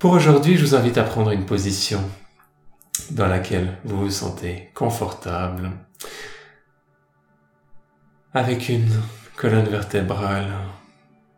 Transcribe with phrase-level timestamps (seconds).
[0.00, 2.00] Pour aujourd'hui, je vous invite à prendre une position
[3.10, 5.72] dans laquelle vous vous sentez confortable,
[8.32, 8.88] avec une
[9.36, 10.54] colonne vertébrale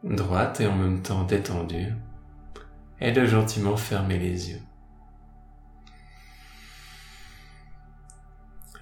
[0.05, 1.93] droite et en même temps détendue,
[3.01, 4.63] et de gentiment fermer les yeux.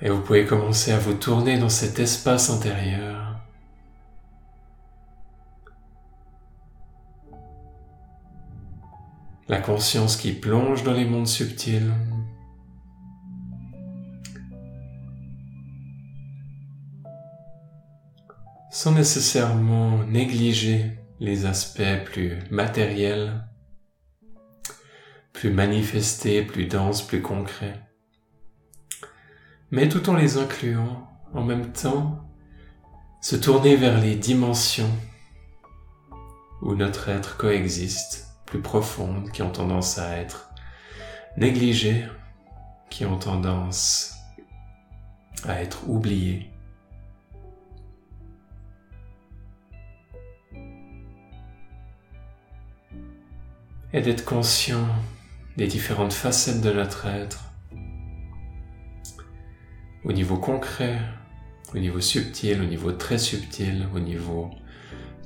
[0.03, 3.29] Et vous pouvez commencer à vous tourner dans cet espace intérieur.
[9.50, 11.93] La conscience qui plonge dans les mondes subtils.
[18.71, 23.45] Sans nécessairement négliger les aspects plus matériels,
[25.35, 27.79] plus manifestés, plus denses, plus concrets
[29.71, 32.28] mais tout en les incluant, en même temps,
[33.21, 34.91] se tourner vers les dimensions
[36.62, 40.53] où notre être coexiste, plus profondes, qui ont tendance à être
[41.37, 42.05] négligées,
[42.91, 44.17] qui ont tendance
[45.45, 46.51] à être oubliées.
[53.93, 54.87] Et d'être conscient
[55.56, 57.45] des différentes facettes de notre être
[60.05, 60.98] au niveau concret,
[61.73, 64.51] au niveau subtil, au niveau très subtil, au niveau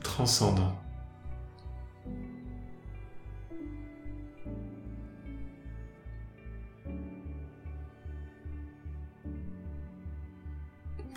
[0.03, 0.84] transcendant.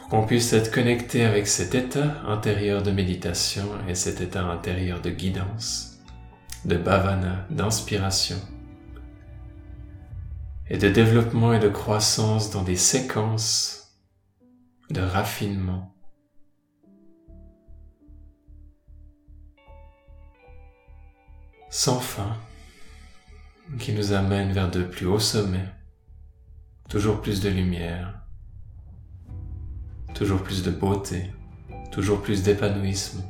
[0.09, 5.09] Qu'on puisse être connecté avec cet état intérieur de méditation et cet état intérieur de
[5.09, 5.99] guidance,
[6.65, 8.37] de bhavana, d'inspiration,
[10.69, 13.97] et de développement et de croissance dans des séquences
[14.89, 15.93] de raffinement.
[21.69, 22.37] sans fin
[23.79, 25.69] qui nous amène vers de plus hauts sommets,
[26.89, 28.26] toujours plus de lumière,
[30.17, 31.31] toujours plus de beauté,
[31.91, 33.23] toujours plus d'épanouissement.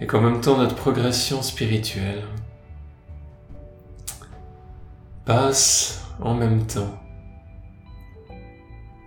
[0.00, 2.22] et qu'en même temps notre progression spirituelle
[5.24, 7.02] passe en même temps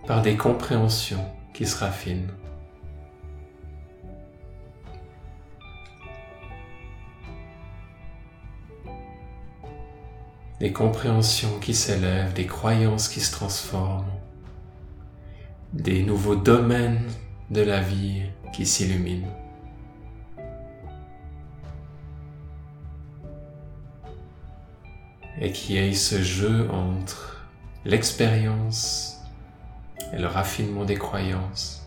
[0.06, 1.24] par des compréhensions
[1.54, 2.30] qui se raffinent.
[10.62, 14.06] Des compréhensions qui s'élèvent, des croyances qui se transforment,
[15.72, 17.10] des nouveaux domaines
[17.50, 19.26] de la vie qui s'illuminent.
[25.40, 27.44] et qui ait ce jeu entre
[27.84, 29.18] l'expérience
[30.12, 31.81] et le raffinement des croyances.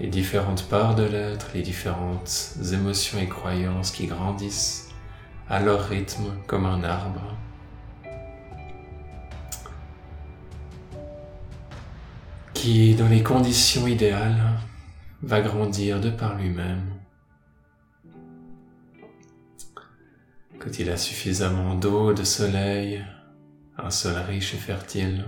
[0.00, 4.88] Les différentes parts de l'être, les différentes émotions et croyances qui grandissent
[5.48, 7.36] à leur rythme comme un arbre.
[12.60, 14.50] qui, dans les conditions idéales,
[15.22, 16.92] va grandir de par lui-même.
[20.58, 23.02] Quand il a suffisamment d'eau, de soleil,
[23.78, 25.24] un sol riche et fertile,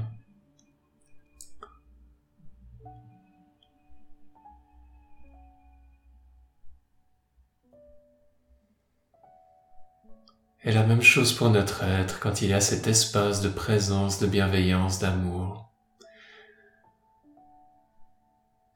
[10.64, 14.20] Et la même chose pour notre être quand il y a cet espace de présence,
[14.20, 15.72] de bienveillance, d'amour.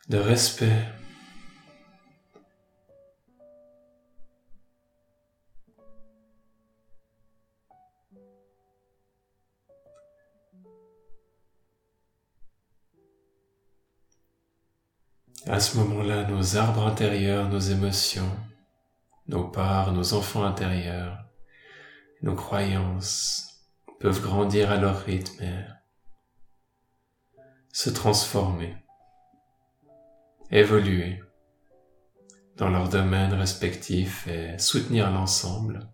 [0.08, 0.84] de respect.
[15.48, 18.30] À ce moment-là, nos arbres intérieurs, nos émotions,
[19.28, 21.25] nos parts, nos enfants intérieurs,
[22.22, 23.66] nos croyances
[24.00, 25.64] peuvent grandir à leur rythme et
[27.72, 28.76] se transformer
[30.50, 31.20] évoluer
[32.56, 35.88] dans leurs domaines respectifs et soutenir l'ensemble.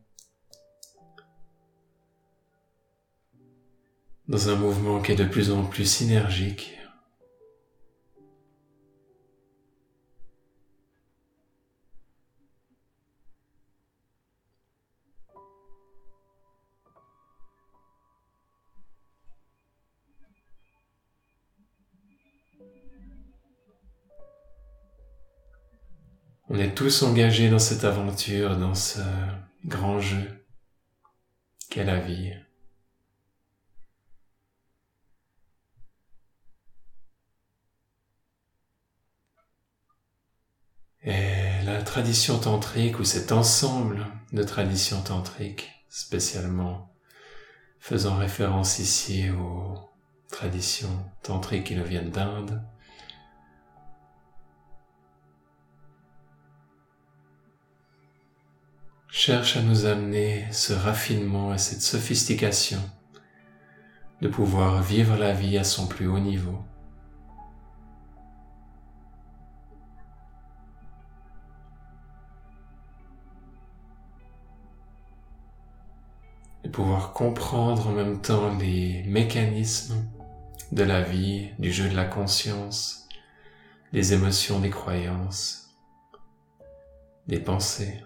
[4.29, 6.79] Dans un mouvement qui est de plus en plus synergique
[26.55, 29.01] On est tous engagés dans cette aventure, dans ce
[29.65, 30.45] grand jeu
[31.71, 32.35] qu'est la vie.
[41.05, 46.95] Et la tradition tantrique ou cet ensemble de traditions tantriques, spécialement
[47.81, 49.79] faisant référence ici aux
[50.29, 52.63] traditions tantriques qui nous viennent d'Inde,
[59.15, 62.81] cherche à nous amener ce raffinement et cette sophistication
[64.23, 66.65] de pouvoir vivre la vie à son plus haut niveau.
[76.65, 80.07] De pouvoir comprendre en même temps les mécanismes
[80.73, 83.07] de la vie, du jeu de la conscience,
[83.93, 85.77] des émotions, des croyances,
[87.27, 88.01] des pensées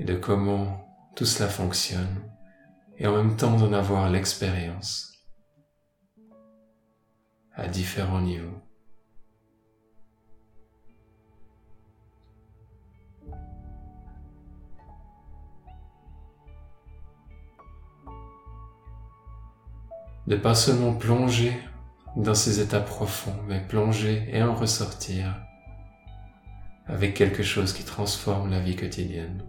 [0.00, 2.22] et de comment tout cela fonctionne
[2.96, 5.12] et en même temps d'en avoir l'expérience
[7.54, 8.62] à différents niveaux.
[20.26, 21.52] De pas seulement plonger
[22.16, 25.44] dans ces états profonds, mais plonger et en ressortir
[26.86, 29.44] avec quelque chose qui transforme la vie quotidienne.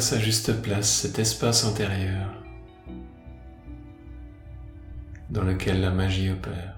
[0.00, 2.32] À sa juste place cet espace intérieur
[5.28, 6.74] dans lequel la magie opère,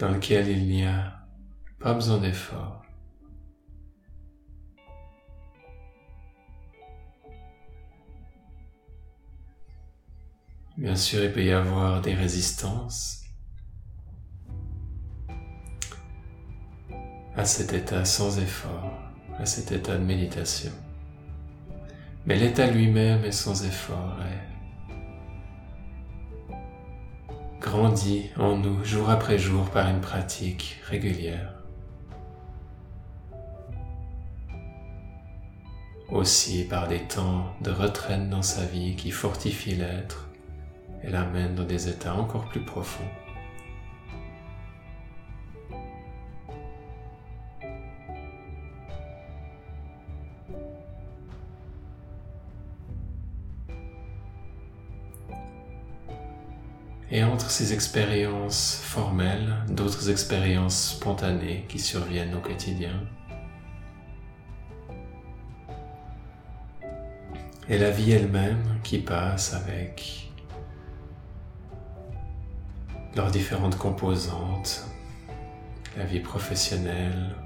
[0.00, 1.24] dans lequel il n'y a
[1.78, 2.82] pas besoin d'effort.
[10.76, 13.22] Bien sûr, il peut y avoir des résistances
[17.36, 18.91] à cet état sans effort
[19.42, 20.70] à cet état de méditation.
[22.26, 24.52] Mais l'état lui-même est sans effort et
[27.60, 31.54] grandit en nous jour après jour par une pratique régulière.
[36.08, 40.28] Aussi par des temps de retraite dans sa vie qui fortifient l'être
[41.02, 43.02] et l'amènent dans des états encore plus profonds.
[57.14, 63.06] Et entre ces expériences formelles, d'autres expériences spontanées qui surviennent au quotidien.
[67.68, 70.32] Et la vie elle-même qui passe avec
[73.14, 74.86] leurs différentes composantes,
[75.98, 77.36] la vie professionnelle,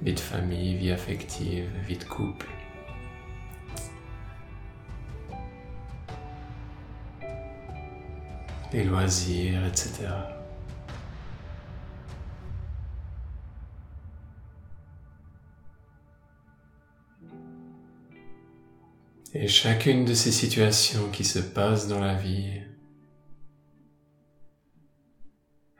[0.00, 2.48] vie de famille, vie affective, vie de couple.
[8.72, 10.08] Les loisirs, etc.
[19.34, 22.60] Et chacune de ces situations qui se passent dans la vie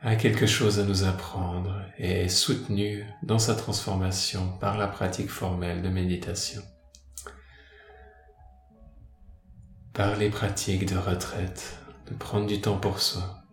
[0.01, 5.29] a quelque chose à nous apprendre et est soutenue dans sa transformation par la pratique
[5.29, 6.61] formelle de méditation,
[9.93, 13.43] par les pratiques de retraite, de prendre du temps pour soi.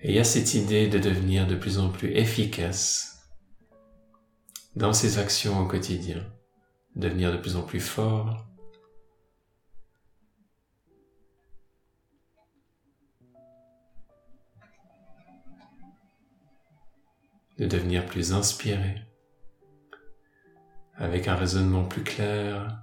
[0.00, 3.30] Et il y a cette idée de devenir de plus en plus efficace
[4.76, 6.22] dans ses actions au quotidien,
[6.94, 8.46] devenir de plus en plus fort,
[17.58, 19.06] de devenir plus inspiré
[20.96, 22.82] avec un raisonnement plus clair.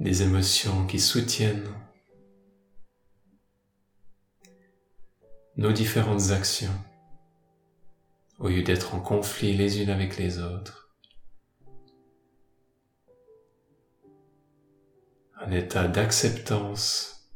[0.00, 1.68] Des émotions qui soutiennent
[5.56, 6.74] nos différentes actions
[8.38, 10.84] au lieu d'être en conflit les unes avec les autres.
[15.46, 17.28] un état d'acceptance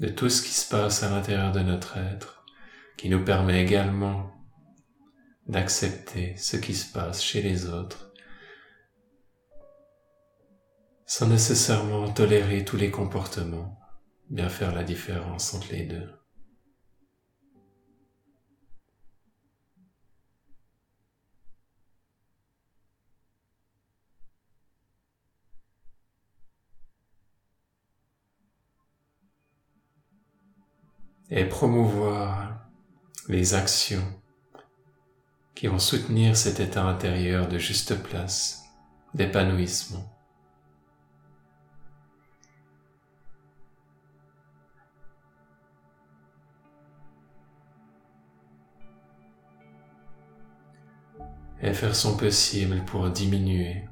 [0.00, 2.37] de tout ce qui se passe à l'intérieur de notre être,
[2.98, 4.32] qui nous permet également
[5.46, 8.12] d'accepter ce qui se passe chez les autres,
[11.06, 13.78] sans nécessairement tolérer tous les comportements,
[14.28, 16.10] bien faire la différence entre les deux.
[31.30, 32.27] et promouvoir
[33.28, 34.04] les actions
[35.54, 38.64] qui vont soutenir cet état intérieur de juste place,
[39.14, 40.14] d'épanouissement.
[51.60, 53.82] et faire son possible pour diminuer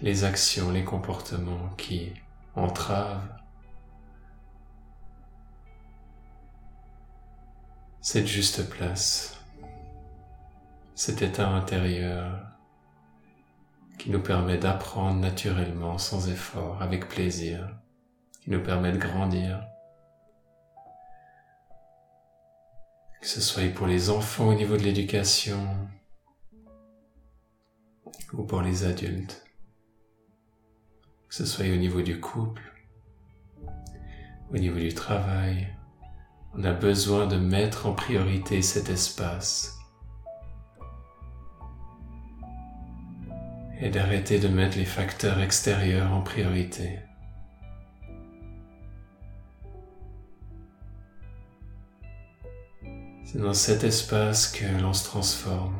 [0.00, 2.14] les actions, les comportements qui
[2.54, 3.39] entravent
[8.02, 9.38] cette juste place,
[10.94, 12.46] cet état intérieur
[13.98, 17.76] qui nous permet d'apprendre naturellement, sans effort, avec plaisir,
[18.40, 19.62] qui nous permet de grandir.
[23.20, 25.76] Que ce soit pour les enfants au niveau de l'éducation
[28.32, 29.44] ou pour les adultes.
[31.28, 32.62] Que ce soit au niveau du couple,
[34.50, 35.68] au niveau du travail,
[36.56, 39.78] on a besoin de mettre en priorité cet espace
[43.80, 46.98] et d'arrêter de mettre les facteurs extérieurs en priorité.
[53.24, 55.76] C'est dans cet espace que l'on se transforme.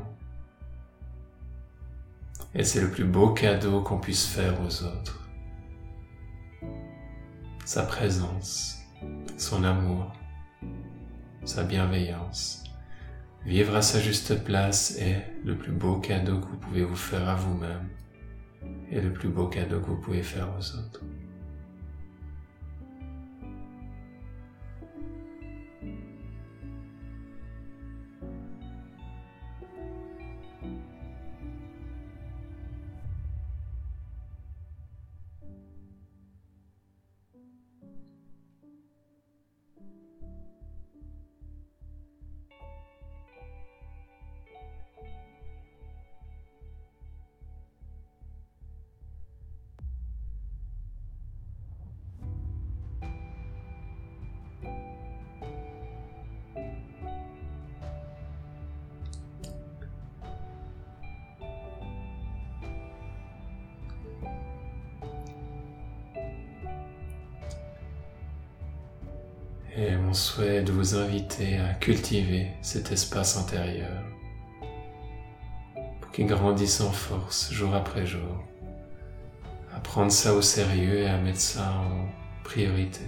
[2.54, 5.28] Et c'est le plus beau cadeau qu'on puisse faire aux autres.
[7.64, 8.78] Sa présence,
[9.36, 10.12] son amour
[11.44, 12.64] sa bienveillance.
[13.46, 17.28] Vivre à sa juste place est le plus beau cadeau que vous pouvez vous faire
[17.28, 17.88] à vous-même
[18.90, 21.00] et le plus beau cadeau que vous pouvez faire aux autres.
[69.82, 73.88] Et mon souhait est de vous inviter à cultiver cet espace intérieur
[76.02, 78.44] pour qu'il grandisse en force jour après jour,
[79.74, 82.10] à prendre ça au sérieux et à mettre ça en
[82.44, 83.06] priorité.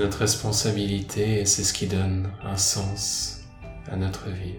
[0.00, 3.42] Notre responsabilité et c'est ce qui donne un sens
[3.92, 4.54] à notre vie.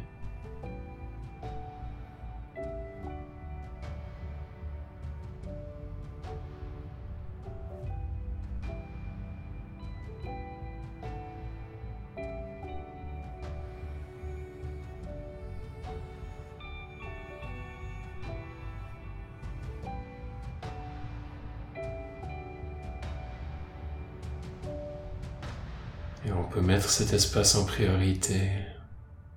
[26.32, 28.52] Et on peut mettre cet espace en priorité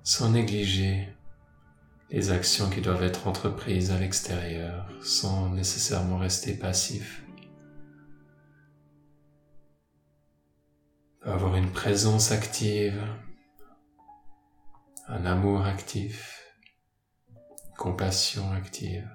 [0.03, 1.09] sans négliger
[2.09, 7.25] les actions qui doivent être entreprises à l'extérieur sans nécessairement rester passif.
[11.23, 13.03] Avoir une présence active,
[15.09, 16.45] un amour actif,
[17.77, 19.09] compassion active.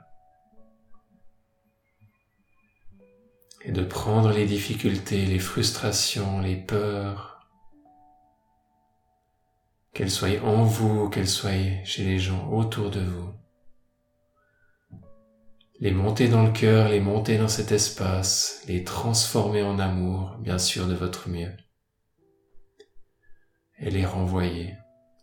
[3.62, 7.29] Et de prendre les difficultés, les frustrations, les peurs,
[10.00, 13.35] qu'elles soient en vous, qu'elles soient chez les gens autour de vous.
[15.78, 20.57] Les monter dans le cœur, les monter dans cet espace, les transformer en amour, bien
[20.57, 21.54] sûr de votre mieux.
[23.78, 24.75] Et les renvoyer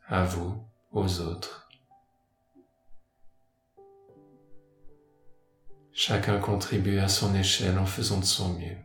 [0.05, 1.67] à vous, aux autres.
[5.91, 8.77] Chacun contribue à son échelle en faisant de son mieux.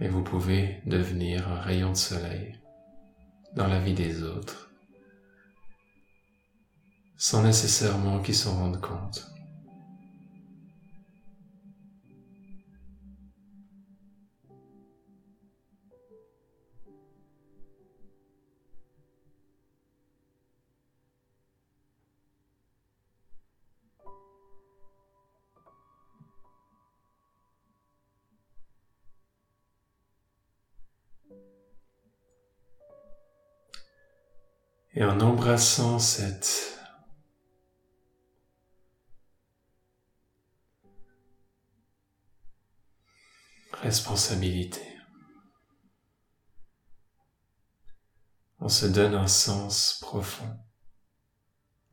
[0.00, 2.61] Et vous pouvez devenir un rayon de soleil
[3.54, 4.72] dans la vie des autres
[7.22, 9.31] sans nécessairement qu'ils s'en rendent compte.
[34.94, 36.78] Et en embrassant cette
[43.72, 44.82] responsabilité,
[48.60, 50.58] on se donne un sens profond.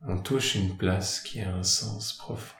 [0.02, 2.56] On touche une place qui a un sens profond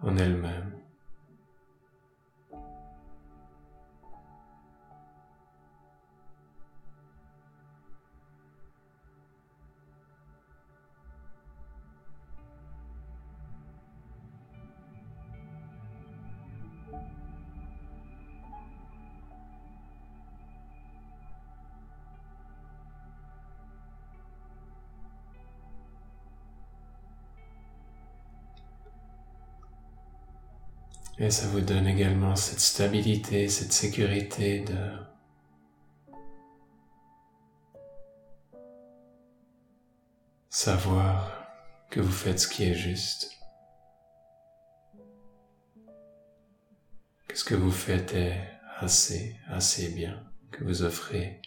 [0.00, 0.85] en elle-même.
[31.18, 34.90] Et ça vous donne également cette stabilité, cette sécurité de
[40.50, 41.46] savoir
[41.90, 43.30] que vous faites ce qui est juste,
[47.28, 48.38] que ce que vous faites est
[48.76, 51.40] assez, assez bien, que vous offrez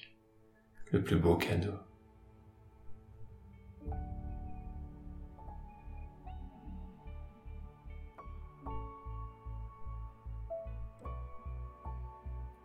[0.92, 1.89] le plus beau cadeau.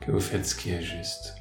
[0.04, 1.36] Que vous faites ce qui est juste.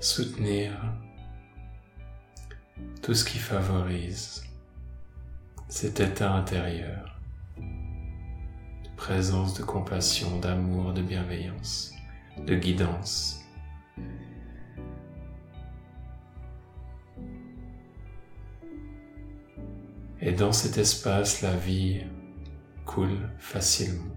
[0.00, 0.72] Soutenir
[3.02, 4.42] tout ce qui favorise
[5.68, 7.20] cet état intérieur
[7.58, 11.92] de présence, de compassion, d'amour, de bienveillance,
[12.38, 13.39] de guidance.
[20.22, 22.02] Et dans cet espace, la vie
[22.84, 24.16] coule facilement,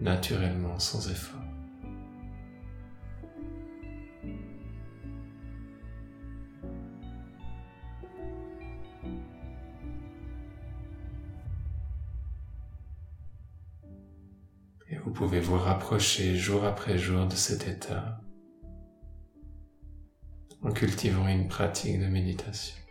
[0.00, 1.40] naturellement, sans effort.
[14.88, 18.20] Et vous pouvez vous rapprocher jour après jour de cet état
[20.62, 22.85] en cultivant une pratique de méditation.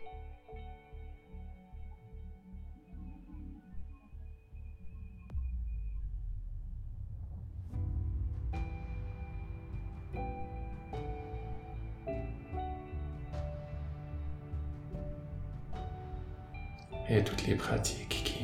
[17.08, 18.40] Et toutes les pratiques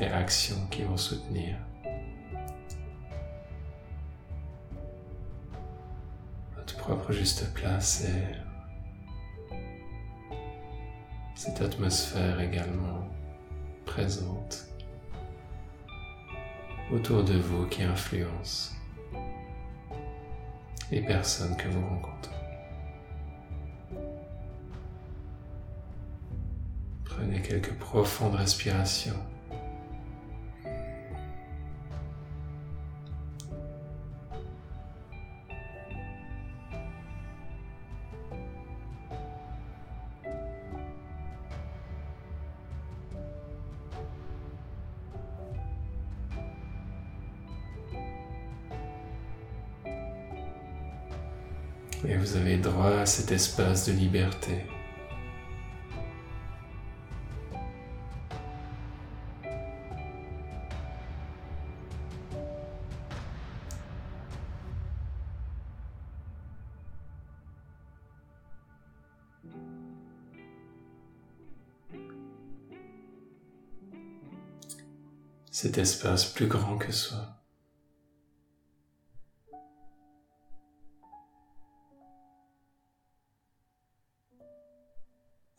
[0.00, 1.56] et actions qui vont soutenir
[6.56, 8.44] votre propre juste place et
[11.34, 13.08] cette atmosphère également
[13.84, 14.66] présente
[16.92, 18.74] autour de vous qui influence
[20.90, 22.33] les personnes que vous rencontrez.
[27.44, 29.12] Quelques profondes respirations.
[52.06, 54.66] Et vous avez droit à cet espace de liberté.
[75.54, 77.40] Cet espace plus grand que soi.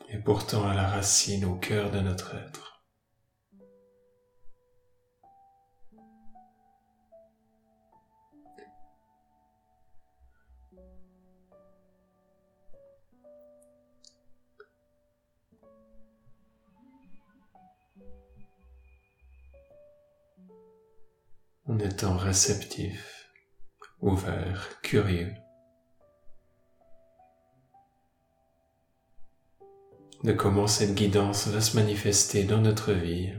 [0.09, 2.74] Et pourtant à la racine, au cœur de notre être.
[21.75, 23.29] En étant réceptif,
[23.99, 25.33] ouvert, curieux.
[30.23, 33.33] de comment cette guidance va se manifester dans notre vie.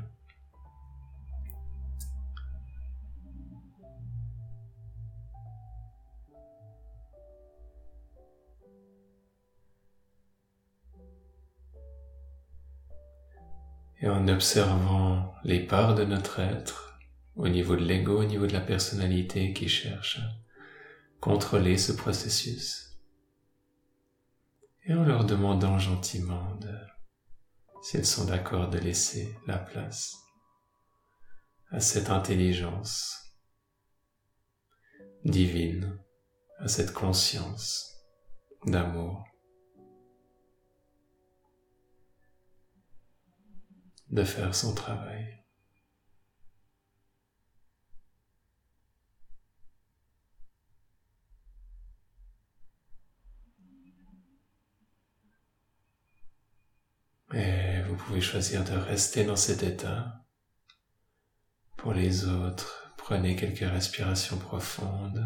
[14.03, 16.86] Et en observant les parts de notre être,
[17.37, 20.29] au niveau de l'ego, au niveau de la personnalité qui cherche à
[21.21, 22.99] contrôler ce processus
[24.85, 26.75] et en leur demandant gentiment de,
[27.83, 30.17] s'ils sont d'accord de laisser la place
[31.71, 33.35] à cette intelligence
[35.25, 35.99] divine,
[36.59, 37.93] à cette conscience
[38.65, 39.25] d'amour,
[44.11, 45.37] de faire son travail.
[57.35, 60.23] Et vous pouvez choisir de rester dans cet état.
[61.79, 65.25] Pour les autres, prenez quelques respirations profondes.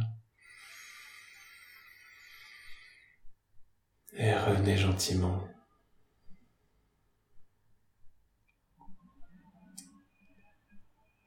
[4.13, 5.49] Et revenez gentiment.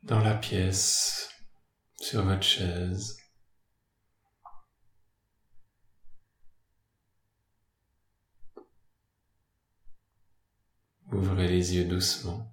[0.04, 1.30] Dans la pièce,
[2.00, 3.18] sur votre chaise.
[11.13, 12.52] Ouvrez les yeux doucement.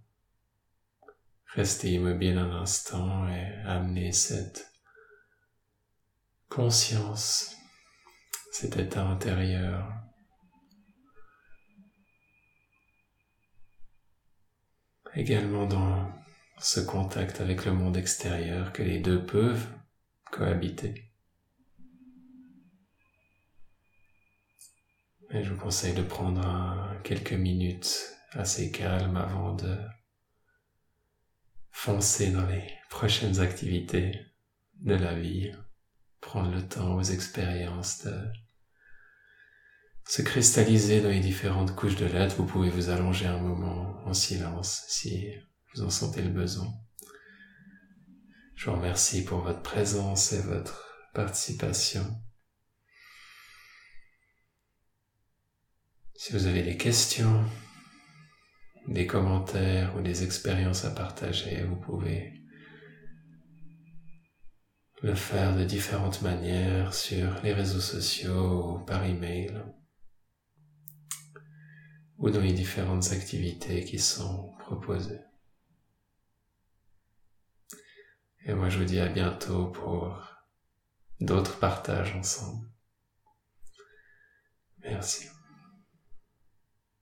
[1.54, 4.70] Restez immobile un instant et amenez cette
[6.50, 7.56] conscience,
[8.52, 9.90] cet état intérieur
[15.14, 16.12] également dans
[16.58, 19.68] ce contact avec le monde extérieur que les deux peuvent
[20.30, 21.10] cohabiter.
[25.30, 29.76] Et je vous conseille de prendre quelques minutes assez calme avant de
[31.70, 34.20] foncer dans les prochaines activités
[34.76, 35.52] de la vie,
[36.20, 38.32] prendre le temps aux expériences de
[40.06, 42.36] se cristalliser dans les différentes couches de l'être.
[42.36, 45.32] Vous pouvez vous allonger un moment en silence si
[45.72, 46.72] vous en sentez le besoin.
[48.54, 52.20] Je vous remercie pour votre présence et votre participation.
[56.14, 57.44] Si vous avez des questions,
[58.88, 62.40] des commentaires ou des expériences à partager, vous pouvez
[65.02, 69.62] le faire de différentes manières sur les réseaux sociaux ou par email
[72.18, 75.20] ou dans les différentes activités qui sont proposées.
[78.44, 80.22] Et moi je vous dis à bientôt pour
[81.20, 82.66] d'autres partages ensemble.
[84.82, 85.28] Merci.